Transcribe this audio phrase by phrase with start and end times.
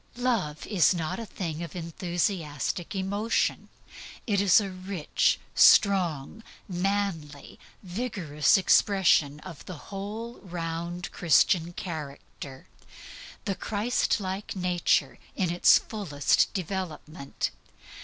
[0.17, 3.69] Love is not a thing of enthusiastic emotion.
[4.25, 12.65] It is a rich, strong, manly, vigorous expression of the whole round Christian character
[13.45, 17.51] the Christlike nature in its fullest development.